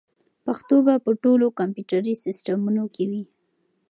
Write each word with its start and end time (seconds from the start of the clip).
پښتو 0.45 0.75
به 0.85 0.93
په 1.05 1.11
ټولو 1.23 1.45
کمپیوټري 1.59 2.13
سیسټمونو 2.25 2.83
کې 2.95 3.05
وي. 3.11 3.23